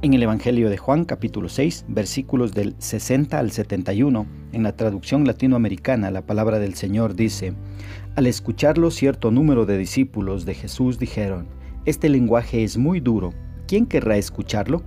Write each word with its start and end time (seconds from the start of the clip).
En 0.00 0.14
el 0.14 0.22
Evangelio 0.22 0.70
de 0.70 0.78
Juan 0.78 1.04
capítulo 1.04 1.48
6 1.48 1.86
versículos 1.88 2.54
del 2.54 2.76
60 2.78 3.36
al 3.36 3.50
71, 3.50 4.26
en 4.52 4.62
la 4.62 4.76
traducción 4.76 5.26
latinoamericana 5.26 6.12
la 6.12 6.22
palabra 6.22 6.60
del 6.60 6.74
Señor 6.74 7.14
dice, 7.16 7.52
Al 8.14 8.28
escucharlo 8.28 8.92
cierto 8.92 9.32
número 9.32 9.66
de 9.66 9.76
discípulos 9.76 10.44
de 10.44 10.54
Jesús 10.54 11.00
dijeron, 11.00 11.48
Este 11.84 12.08
lenguaje 12.08 12.62
es 12.62 12.78
muy 12.78 13.00
duro, 13.00 13.34
¿quién 13.66 13.86
querrá 13.86 14.16
escucharlo? 14.16 14.82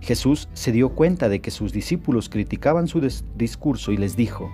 Jesús 0.00 0.48
se 0.52 0.72
dio 0.72 0.90
cuenta 0.90 1.28
de 1.28 1.40
que 1.40 1.50
sus 1.50 1.72
discípulos 1.72 2.28
criticaban 2.28 2.88
su 2.88 3.00
discurso 3.36 3.92
y 3.92 3.96
les 3.96 4.16
dijo, 4.16 4.50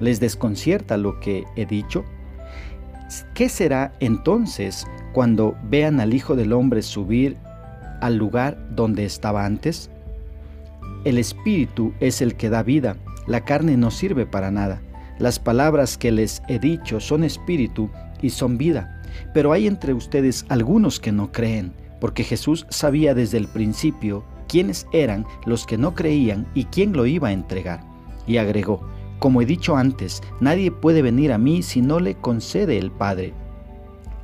¿les 0.00 0.18
desconcierta 0.18 0.96
lo 0.96 1.20
que 1.20 1.44
he 1.56 1.66
dicho? 1.66 2.04
¿Qué 3.34 3.48
será 3.48 3.92
entonces 4.00 4.86
cuando 5.12 5.56
vean 5.64 6.00
al 6.00 6.14
Hijo 6.14 6.34
del 6.36 6.52
Hombre 6.52 6.82
subir 6.82 7.36
al 8.00 8.16
lugar 8.16 8.56
donde 8.70 9.04
estaba 9.04 9.44
antes? 9.44 9.90
El 11.04 11.18
Espíritu 11.18 11.92
es 12.00 12.22
el 12.22 12.36
que 12.36 12.48
da 12.48 12.62
vida, 12.62 12.96
la 13.26 13.44
carne 13.44 13.76
no 13.76 13.90
sirve 13.90 14.26
para 14.26 14.50
nada. 14.50 14.80
Las 15.18 15.38
palabras 15.38 15.98
que 15.98 16.10
les 16.10 16.42
he 16.48 16.58
dicho 16.58 17.00
son 17.00 17.22
espíritu 17.22 17.90
y 18.20 18.30
son 18.30 18.56
vida, 18.58 19.02
pero 19.34 19.52
hay 19.52 19.66
entre 19.66 19.92
ustedes 19.92 20.44
algunos 20.48 20.98
que 20.98 21.12
no 21.12 21.30
creen, 21.30 21.72
porque 22.00 22.24
Jesús 22.24 22.66
sabía 22.70 23.14
desde 23.14 23.38
el 23.38 23.48
principio 23.48 24.24
quiénes 24.48 24.86
eran 24.92 25.26
los 25.44 25.66
que 25.66 25.78
no 25.78 25.94
creían 25.94 26.46
y 26.54 26.64
quién 26.64 26.92
lo 26.92 27.06
iba 27.06 27.28
a 27.28 27.32
entregar. 27.32 27.80
Y 28.26 28.38
agregó, 28.38 28.82
como 29.22 29.40
he 29.40 29.46
dicho 29.46 29.76
antes, 29.76 30.20
nadie 30.40 30.72
puede 30.72 31.00
venir 31.00 31.32
a 31.32 31.38
mí 31.38 31.62
si 31.62 31.80
no 31.80 32.00
le 32.00 32.16
concede 32.16 32.76
el 32.76 32.90
Padre. 32.90 33.32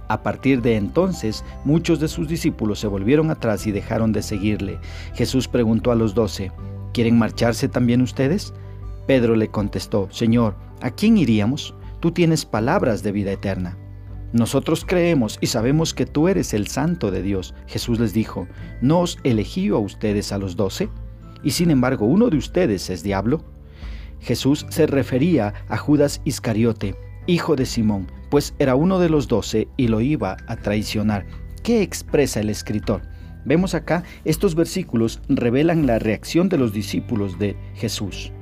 A 0.08 0.24
partir 0.24 0.60
de 0.60 0.74
entonces, 0.74 1.44
muchos 1.64 2.00
de 2.00 2.08
sus 2.08 2.26
discípulos 2.26 2.80
se 2.80 2.88
volvieron 2.88 3.30
atrás 3.30 3.64
y 3.68 3.70
dejaron 3.70 4.10
de 4.10 4.22
seguirle. 4.22 4.80
Jesús 5.14 5.46
preguntó 5.46 5.92
a 5.92 5.94
los 5.94 6.16
doce, 6.16 6.50
¿quieren 6.92 7.16
marcharse 7.16 7.68
también 7.68 8.02
ustedes? 8.02 8.52
Pedro 9.06 9.36
le 9.36 9.46
contestó, 9.46 10.08
Señor, 10.10 10.56
¿a 10.80 10.90
quién 10.90 11.16
iríamos? 11.16 11.76
Tú 12.00 12.10
tienes 12.10 12.44
palabras 12.44 13.04
de 13.04 13.12
vida 13.12 13.30
eterna. 13.30 13.78
Nosotros 14.32 14.84
creemos 14.84 15.38
y 15.40 15.46
sabemos 15.46 15.94
que 15.94 16.06
tú 16.06 16.26
eres 16.26 16.52
el 16.54 16.66
santo 16.66 17.12
de 17.12 17.22
Dios. 17.22 17.54
Jesús 17.68 18.00
les 18.00 18.12
dijo, 18.12 18.48
¿no 18.80 18.98
os 18.98 19.16
elegí 19.22 19.68
a 19.68 19.76
ustedes 19.76 20.32
a 20.32 20.38
los 20.38 20.56
doce? 20.56 20.88
Y 21.44 21.52
sin 21.52 21.70
embargo 21.70 22.04
uno 22.04 22.30
de 22.30 22.36
ustedes 22.36 22.90
es 22.90 23.04
diablo. 23.04 23.44
Jesús 24.20 24.66
se 24.68 24.86
refería 24.86 25.54
a 25.68 25.76
Judas 25.76 26.20
Iscariote, 26.24 26.94
hijo 27.26 27.56
de 27.56 27.66
Simón, 27.66 28.10
pues 28.30 28.54
era 28.58 28.74
uno 28.74 28.98
de 28.98 29.08
los 29.08 29.28
doce 29.28 29.68
y 29.76 29.88
lo 29.88 30.00
iba 30.00 30.36
a 30.46 30.56
traicionar. 30.56 31.26
¿Qué 31.62 31.82
expresa 31.82 32.40
el 32.40 32.50
escritor? 32.50 33.02
Vemos 33.44 33.74
acá, 33.74 34.02
estos 34.24 34.54
versículos 34.54 35.20
revelan 35.28 35.86
la 35.86 35.98
reacción 35.98 36.48
de 36.48 36.58
los 36.58 36.72
discípulos 36.72 37.38
de 37.38 37.56
Jesús 37.74 38.32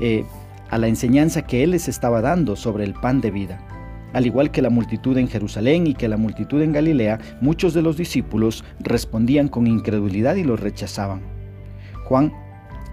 eh, 0.00 0.24
a 0.70 0.78
la 0.78 0.88
enseñanza 0.88 1.42
que 1.42 1.62
Él 1.62 1.72
les 1.72 1.88
estaba 1.88 2.20
dando 2.20 2.56
sobre 2.56 2.84
el 2.84 2.94
pan 2.94 3.20
de 3.20 3.30
vida. 3.30 3.66
Al 4.12 4.26
igual 4.26 4.50
que 4.50 4.62
la 4.62 4.70
multitud 4.70 5.16
en 5.18 5.28
Jerusalén 5.28 5.86
y 5.86 5.94
que 5.94 6.08
la 6.08 6.16
multitud 6.16 6.60
en 6.62 6.72
Galilea, 6.72 7.18
muchos 7.40 7.74
de 7.74 7.82
los 7.82 7.96
discípulos 7.96 8.64
respondían 8.80 9.48
con 9.48 9.66
incredulidad 9.66 10.34
y 10.36 10.44
los 10.44 10.60
rechazaban. 10.60 11.22
Juan 12.04 12.32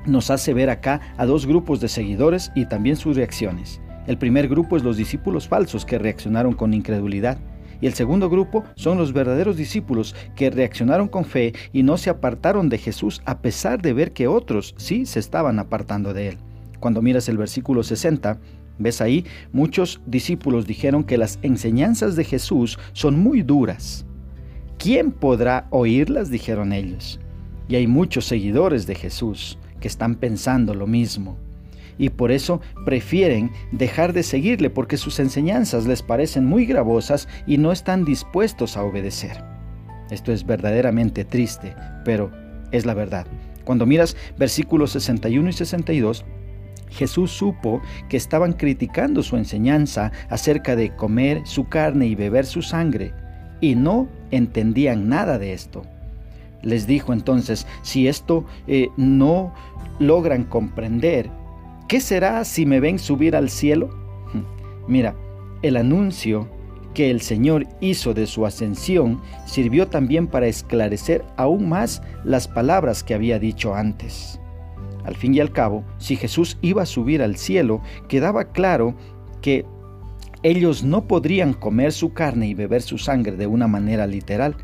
nos 0.08 0.32
hace 0.32 0.54
ver 0.54 0.70
acá 0.70 1.02
a 1.18 1.26
dos 1.26 1.46
grupos 1.46 1.80
de 1.80 1.88
seguidores 1.88 2.52
y 2.56 2.66
también 2.66 2.96
sus 2.96 3.16
reacciones. 3.16 3.82
El 4.08 4.18
primer 4.18 4.48
grupo 4.48 4.78
es 4.78 4.84
los 4.84 4.98
discípulos 4.98 5.48
falsos 5.48 5.86
que 5.86 6.00
reaccionaron 6.00 6.54
con 6.54 6.74
incredulidad. 6.74 7.38
Y 7.80 7.86
el 7.86 7.94
segundo 7.94 8.30
grupo 8.30 8.64
son 8.76 8.98
los 8.98 9.14
verdaderos 9.14 9.58
discípulos 9.58 10.16
que 10.36 10.50
reaccionaron 10.50 11.08
con 11.08 11.26
fe 11.26 11.54
y 11.74 11.84
no 11.84 11.98
se 11.98 12.10
apartaron 12.10 12.70
de 12.70 12.78
Jesús 12.78 13.22
a 13.26 13.40
pesar 13.40 13.82
de 13.82 13.94
ver 13.94 14.14
que 14.14 14.28
otros 14.28 14.74
sí 14.78 15.06
se 15.06 15.20
estaban 15.20 15.60
apartando 15.60 16.14
de 16.14 16.30
él. 16.30 16.38
Cuando 16.80 17.02
miras 17.02 17.30
el 17.30 17.38
versículo 17.38 17.84
60, 17.84 18.40
ves 18.80 19.02
ahí, 19.02 19.26
muchos 19.52 20.02
discípulos 20.08 20.66
dijeron 20.66 21.04
que 21.04 21.18
las 21.18 21.38
enseñanzas 21.42 22.16
de 22.16 22.24
Jesús 22.24 22.80
son 22.94 23.20
muy 23.20 23.42
duras. 23.42 24.06
¿Quién 24.80 25.12
podrá 25.12 25.68
oírlas? 25.70 26.30
dijeron 26.30 26.72
ellos. 26.72 27.20
Y 27.68 27.76
hay 27.76 27.88
muchos 27.88 28.26
seguidores 28.26 28.88
de 28.88 28.96
Jesús 28.96 29.60
que 29.80 29.88
están 29.88 30.16
pensando 30.16 30.74
lo 30.74 30.88
mismo 30.88 31.38
y 31.98 32.10
por 32.10 32.32
eso 32.32 32.62
prefieren 32.86 33.52
dejar 33.72 34.14
de 34.14 34.24
seguirle 34.24 34.70
porque 34.70 34.98
sus 34.98 35.20
enseñanzas 35.20 35.86
les 35.88 36.04
parecen 36.04 36.46
muy 36.46 36.66
gravosas 36.66 37.28
y 37.46 37.58
no 37.58 37.72
están 37.72 38.06
dispuestos 38.06 38.78
a 38.78 38.84
obedecer. 38.84 39.44
Esto 40.10 40.32
es 40.32 40.46
verdaderamente 40.46 41.26
triste, 41.26 41.76
pero 42.06 42.32
es 42.72 42.86
la 42.86 42.94
verdad. 42.94 43.28
Cuando 43.66 43.86
miras 43.86 44.16
versículos 44.38 44.92
61 44.92 45.50
y 45.50 45.54
62, 45.54 46.24
Jesús 46.90 47.32
supo 47.32 47.82
que 48.08 48.16
estaban 48.16 48.54
criticando 48.54 49.24
su 49.24 49.36
enseñanza 49.36 50.12
acerca 50.30 50.76
de 50.76 50.96
comer 50.96 51.42
su 51.46 51.68
carne 51.68 52.08
y 52.08 52.16
beber 52.16 52.46
su 52.46 52.62
sangre, 52.62 53.14
y 53.60 53.76
no 53.76 54.08
entendían 54.32 55.10
nada 55.10 55.38
de 55.38 55.52
esto. 55.52 55.84
Les 56.62 56.88
dijo 56.88 57.14
entonces, 57.14 57.68
si 57.82 58.08
esto 58.08 58.46
eh, 58.68 58.90
no 58.98 59.54
logran 60.00 60.44
comprender, 60.44 61.30
¿Qué 61.88 62.02
será 62.02 62.44
si 62.44 62.66
me 62.66 62.82
ven 62.82 63.00
subir 63.00 63.34
al 63.34 63.50
cielo? 63.50 63.90
Mira, 64.90 65.16
el 65.62 65.78
anuncio 65.78 66.50
que 66.94 67.10
el 67.10 67.22
Señor 67.22 67.66
hizo 67.80 68.14
de 68.14 68.28
su 68.28 68.46
ascensión 68.46 69.22
sirvió 69.46 69.88
también 69.88 70.28
para 70.28 70.48
esclarecer 70.48 71.24
aún 71.38 71.70
más 71.70 72.02
las 72.26 72.50
palabras 72.50 73.04
que 73.06 73.14
había 73.14 73.40
dicho 73.40 73.74
antes. 73.74 74.38
Al 75.06 75.16
fin 75.16 75.34
y 75.34 75.40
al 75.40 75.54
cabo, 75.54 75.86
si 75.98 76.18
Jesús 76.18 76.58
iba 76.62 76.82
a 76.82 76.88
subir 76.88 77.22
al 77.22 77.38
cielo, 77.38 77.82
quedaba 78.10 78.52
claro 78.52 78.94
que 79.42 79.66
ellos 80.44 80.84
no 80.84 81.08
podrían 81.08 81.54
comer 81.54 81.94
su 81.94 82.12
carne 82.12 82.48
y 82.48 82.54
beber 82.54 82.82
su 82.82 82.98
sangre 82.98 83.38
de 83.38 83.48
una 83.48 83.70
manera 83.70 84.08
literal, 84.08 84.58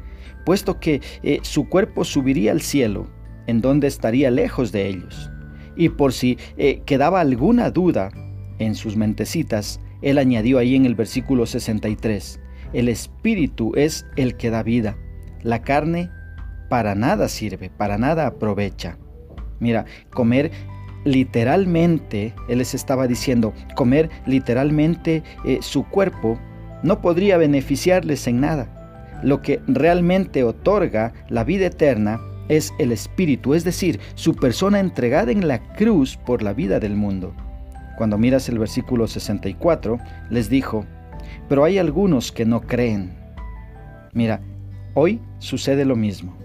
puesto 0.45 0.79
que 0.79 1.01
eh, 1.23 1.39
su 1.41 1.67
cuerpo 1.69 2.03
subiría 2.03 2.51
al 2.51 2.61
cielo, 2.61 3.07
en 3.47 3.61
donde 3.61 3.87
estaría 3.87 4.31
lejos 4.31 4.71
de 4.71 4.87
ellos. 4.87 5.31
Y 5.75 5.89
por 5.89 6.13
si 6.13 6.37
eh, 6.57 6.81
quedaba 6.85 7.19
alguna 7.19 7.71
duda 7.71 8.11
en 8.59 8.75
sus 8.75 8.95
mentecitas, 8.95 9.79
él 10.01 10.17
añadió 10.17 10.59
ahí 10.59 10.75
en 10.75 10.85
el 10.85 10.95
versículo 10.95 11.45
63, 11.45 12.39
el 12.73 12.89
espíritu 12.89 13.71
es 13.75 14.05
el 14.15 14.35
que 14.35 14.49
da 14.49 14.63
vida, 14.63 14.97
la 15.43 15.61
carne 15.61 16.09
para 16.69 16.95
nada 16.95 17.29
sirve, 17.29 17.69
para 17.69 17.97
nada 17.97 18.27
aprovecha. 18.27 18.97
Mira, 19.59 19.85
comer 20.11 20.51
literalmente, 21.05 22.33
él 22.49 22.57
les 22.59 22.73
estaba 22.73 23.07
diciendo, 23.07 23.53
comer 23.75 24.09
literalmente 24.25 25.23
eh, 25.45 25.59
su 25.61 25.83
cuerpo 25.83 26.39
no 26.81 27.01
podría 27.01 27.37
beneficiarles 27.37 28.27
en 28.27 28.41
nada. 28.41 28.82
Lo 29.23 29.41
que 29.41 29.61
realmente 29.67 30.43
otorga 30.43 31.13
la 31.29 31.43
vida 31.43 31.67
eterna 31.67 32.19
es 32.49 32.73
el 32.77 32.91
Espíritu, 32.91 33.53
es 33.53 33.63
decir, 33.63 33.99
su 34.15 34.35
persona 34.35 34.79
entregada 34.79 35.31
en 35.31 35.47
la 35.47 35.59
cruz 35.73 36.17
por 36.17 36.43
la 36.43 36.53
vida 36.53 36.79
del 36.79 36.95
mundo. 36.95 37.33
Cuando 37.97 38.17
miras 38.17 38.49
el 38.49 38.59
versículo 38.59 39.07
64, 39.07 39.97
les 40.29 40.49
dijo, 40.49 40.85
pero 41.47 41.63
hay 41.63 41.77
algunos 41.77 42.31
que 42.31 42.45
no 42.45 42.61
creen. 42.61 43.13
Mira, 44.11 44.41
hoy 44.93 45.21
sucede 45.39 45.85
lo 45.85 45.95
mismo. 45.95 46.35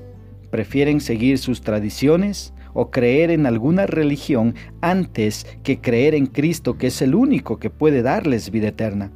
Prefieren 0.50 1.00
seguir 1.00 1.38
sus 1.38 1.62
tradiciones 1.62 2.54
o 2.74 2.90
creer 2.90 3.30
en 3.30 3.46
alguna 3.46 3.86
religión 3.86 4.54
antes 4.80 5.46
que 5.62 5.80
creer 5.80 6.14
en 6.14 6.26
Cristo, 6.26 6.78
que 6.78 6.86
es 6.86 7.02
el 7.02 7.14
único 7.14 7.58
que 7.58 7.70
puede 7.70 8.02
darles 8.02 8.50
vida 8.50 8.68
eterna. 8.68 9.10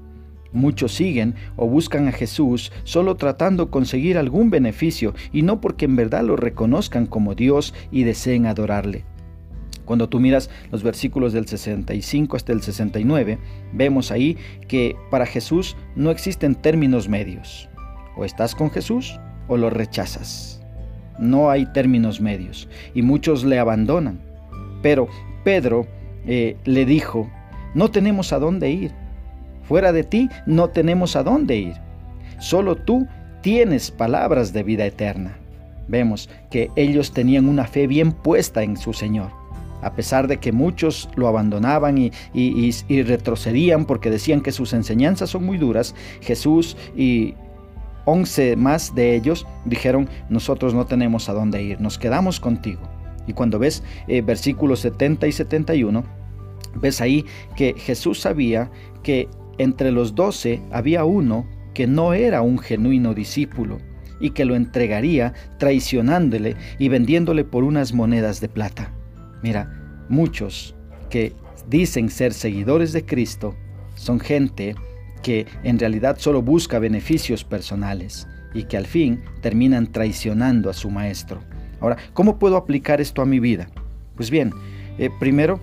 Muchos 0.52 0.92
siguen 0.92 1.34
o 1.56 1.66
buscan 1.66 2.08
a 2.08 2.12
Jesús 2.12 2.72
solo 2.84 3.16
tratando 3.16 3.70
conseguir 3.70 4.18
algún 4.18 4.50
beneficio 4.50 5.14
y 5.32 5.42
no 5.42 5.60
porque 5.60 5.86
en 5.86 5.96
verdad 5.96 6.24
lo 6.24 6.36
reconozcan 6.36 7.06
como 7.06 7.34
Dios 7.34 7.74
y 7.90 8.04
deseen 8.04 8.46
adorarle. 8.46 9.04
Cuando 9.84 10.08
tú 10.08 10.20
miras 10.20 10.50
los 10.70 10.82
versículos 10.82 11.32
del 11.32 11.48
65 11.48 12.36
hasta 12.36 12.52
el 12.52 12.62
69, 12.62 13.38
vemos 13.72 14.10
ahí 14.10 14.36
que 14.68 14.94
para 15.10 15.26
Jesús 15.26 15.76
no 15.96 16.10
existen 16.10 16.54
términos 16.54 17.08
medios. 17.08 17.68
O 18.16 18.24
estás 18.24 18.54
con 18.54 18.70
Jesús 18.70 19.18
o 19.48 19.56
lo 19.56 19.70
rechazas. 19.70 20.62
No 21.18 21.50
hay 21.50 21.66
términos 21.72 22.20
medios 22.20 22.68
y 22.94 23.02
muchos 23.02 23.44
le 23.44 23.58
abandonan. 23.58 24.20
Pero 24.82 25.08
Pedro 25.44 25.86
eh, 26.26 26.56
le 26.64 26.84
dijo, 26.84 27.30
no 27.74 27.90
tenemos 27.90 28.32
a 28.32 28.38
dónde 28.38 28.70
ir 28.70 29.01
Fuera 29.72 29.94
de 29.94 30.04
ti 30.04 30.28
no 30.44 30.68
tenemos 30.68 31.16
a 31.16 31.22
dónde 31.22 31.56
ir. 31.56 31.72
Solo 32.38 32.76
tú 32.76 33.08
tienes 33.40 33.90
palabras 33.90 34.52
de 34.52 34.62
vida 34.62 34.84
eterna. 34.84 35.38
Vemos 35.88 36.28
que 36.50 36.68
ellos 36.76 37.12
tenían 37.14 37.48
una 37.48 37.66
fe 37.66 37.86
bien 37.86 38.12
puesta 38.12 38.62
en 38.62 38.76
su 38.76 38.92
Señor. 38.92 39.30
A 39.80 39.94
pesar 39.94 40.28
de 40.28 40.36
que 40.36 40.52
muchos 40.52 41.08
lo 41.16 41.26
abandonaban 41.26 41.96
y, 41.96 42.12
retrocedían 43.02 43.86
porque 43.86 44.10
decían 44.10 44.42
que 44.42 44.52
sus 44.52 44.74
enseñanzas 44.74 45.30
son 45.30 45.46
muy 45.46 45.56
duras, 45.56 45.94
Jesús 46.20 46.76
y 46.94 47.32
once 48.04 48.56
más 48.56 48.94
de 48.94 49.16
ellos 49.16 49.46
dijeron, 49.64 50.06
nosotros 50.28 50.74
no 50.74 50.84
tenemos 50.84 51.30
a 51.30 51.32
dónde 51.32 51.62
ir, 51.62 51.80
nos 51.80 51.96
quedamos 51.96 52.40
contigo. 52.40 52.82
Y 53.26 53.32
cuando 53.32 53.58
ves 53.58 53.82
eh, 54.06 54.20
versículos 54.20 54.80
70 54.80 55.28
y 55.28 55.32
71, 55.32 56.04
ves 56.74 57.00
ahí 57.00 57.24
que 57.56 57.72
Jesús 57.78 58.20
sabía 58.20 58.70
que 59.02 59.30
entre 59.58 59.92
los 59.92 60.14
doce 60.14 60.62
había 60.70 61.04
uno 61.04 61.46
que 61.74 61.86
no 61.86 62.14
era 62.14 62.42
un 62.42 62.58
genuino 62.58 63.14
discípulo 63.14 63.78
y 64.20 64.30
que 64.30 64.44
lo 64.44 64.54
entregaría 64.54 65.34
traicionándole 65.58 66.56
y 66.78 66.88
vendiéndole 66.88 67.44
por 67.44 67.64
unas 67.64 67.92
monedas 67.92 68.40
de 68.40 68.48
plata. 68.48 68.92
Mira, 69.42 70.04
muchos 70.08 70.74
que 71.10 71.32
dicen 71.68 72.08
ser 72.08 72.32
seguidores 72.32 72.92
de 72.92 73.04
Cristo 73.04 73.54
son 73.94 74.20
gente 74.20 74.74
que 75.22 75.46
en 75.62 75.78
realidad 75.78 76.16
solo 76.18 76.42
busca 76.42 76.78
beneficios 76.78 77.44
personales 77.44 78.26
y 78.54 78.64
que 78.64 78.76
al 78.76 78.86
fin 78.86 79.22
terminan 79.40 79.90
traicionando 79.90 80.68
a 80.70 80.74
su 80.74 80.90
maestro. 80.90 81.40
Ahora, 81.80 81.96
¿cómo 82.12 82.38
puedo 82.38 82.56
aplicar 82.56 83.00
esto 83.00 83.22
a 83.22 83.26
mi 83.26 83.40
vida? 83.40 83.68
Pues 84.16 84.30
bien, 84.30 84.52
eh, 84.98 85.10
primero, 85.18 85.60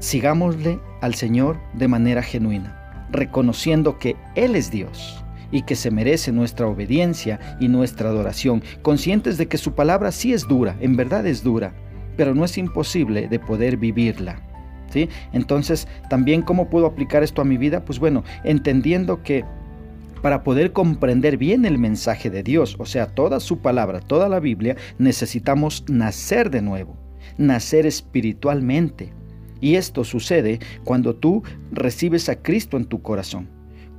sigámosle 0.00 0.78
al 1.00 1.14
Señor 1.14 1.58
de 1.74 1.88
manera 1.88 2.22
genuina, 2.22 2.81
reconociendo 3.12 3.98
que 3.98 4.16
Él 4.34 4.56
es 4.56 4.70
Dios 4.70 5.22
y 5.50 5.62
que 5.62 5.76
se 5.76 5.90
merece 5.90 6.32
nuestra 6.32 6.66
obediencia 6.66 7.38
y 7.60 7.68
nuestra 7.68 8.08
adoración, 8.08 8.62
conscientes 8.80 9.38
de 9.38 9.46
que 9.46 9.58
su 9.58 9.74
palabra 9.74 10.10
sí 10.10 10.32
es 10.32 10.48
dura, 10.48 10.76
en 10.80 10.96
verdad 10.96 11.26
es 11.26 11.42
dura, 11.42 11.74
pero 12.16 12.34
no 12.34 12.44
es 12.44 12.58
imposible 12.58 13.28
de 13.28 13.38
poder 13.38 13.76
vivirla. 13.76 14.40
¿sí? 14.90 15.08
Entonces, 15.32 15.86
también 16.08 16.42
cómo 16.42 16.68
puedo 16.68 16.86
aplicar 16.86 17.22
esto 17.22 17.42
a 17.42 17.44
mi 17.44 17.58
vida? 17.58 17.84
Pues 17.84 17.98
bueno, 17.98 18.24
entendiendo 18.44 19.22
que 19.22 19.44
para 20.22 20.44
poder 20.44 20.72
comprender 20.72 21.36
bien 21.36 21.64
el 21.64 21.78
mensaje 21.78 22.30
de 22.30 22.42
Dios, 22.42 22.76
o 22.78 22.86
sea, 22.86 23.08
toda 23.08 23.40
su 23.40 23.58
palabra, 23.58 24.00
toda 24.00 24.28
la 24.28 24.40
Biblia, 24.40 24.76
necesitamos 24.98 25.84
nacer 25.88 26.50
de 26.50 26.62
nuevo, 26.62 26.96
nacer 27.36 27.86
espiritualmente. 27.86 29.12
Y 29.62 29.76
esto 29.76 30.04
sucede 30.04 30.58
cuando 30.84 31.14
tú 31.14 31.42
recibes 31.70 32.28
a 32.28 32.36
Cristo 32.42 32.76
en 32.76 32.84
tu 32.84 33.00
corazón 33.00 33.48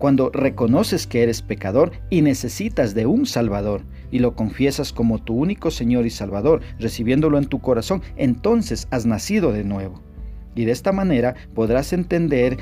cuando 0.03 0.31
reconoces 0.33 1.07
que 1.07 1.23
eres 1.23 1.41
pecador 1.41 1.93
y 2.09 2.23
necesitas 2.23 2.93
de 2.93 3.05
un 3.05 3.25
Salvador 3.25 3.85
y 4.11 4.19
lo 4.19 4.35
confiesas 4.35 4.91
como 4.91 5.23
tu 5.23 5.33
único 5.33 5.71
Señor 5.71 6.05
y 6.05 6.09
Salvador, 6.09 6.59
recibiéndolo 6.77 7.37
en 7.37 7.45
tu 7.45 7.61
corazón, 7.61 8.01
entonces 8.17 8.85
has 8.91 9.05
nacido 9.05 9.53
de 9.53 9.63
nuevo. 9.63 10.03
Y 10.55 10.65
de 10.65 10.73
esta 10.73 10.91
manera 10.91 11.35
podrás 11.55 11.93
entender 11.93 12.57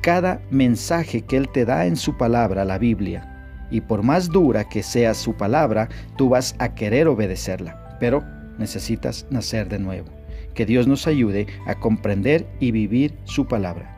cada 0.00 0.40
mensaje 0.50 1.20
que 1.20 1.36
Él 1.36 1.50
te 1.50 1.66
da 1.66 1.84
en 1.84 1.96
su 1.96 2.16
palabra, 2.16 2.64
la 2.64 2.78
Biblia. 2.78 3.66
Y 3.70 3.82
por 3.82 4.02
más 4.02 4.30
dura 4.30 4.66
que 4.66 4.82
sea 4.82 5.12
su 5.12 5.34
palabra, 5.34 5.90
tú 6.16 6.30
vas 6.30 6.56
a 6.58 6.74
querer 6.74 7.08
obedecerla. 7.08 7.98
Pero 8.00 8.24
necesitas 8.58 9.26
nacer 9.28 9.68
de 9.68 9.80
nuevo. 9.80 10.23
Que 10.54 10.66
Dios 10.66 10.86
nos 10.86 11.06
ayude 11.06 11.46
a 11.66 11.78
comprender 11.78 12.46
y 12.60 12.70
vivir 12.70 13.14
su 13.24 13.46
palabra. 13.46 13.93